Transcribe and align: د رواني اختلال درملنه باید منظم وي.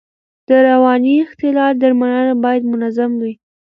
د 0.47 0.49
رواني 0.67 1.13
اختلال 1.25 1.73
درملنه 1.81 2.33
باید 2.43 2.63
منظم 2.71 3.11
وي. 3.21 3.33